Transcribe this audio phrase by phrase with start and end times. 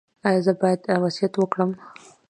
[0.27, 1.71] ایا زه باید وصیت وکړم؟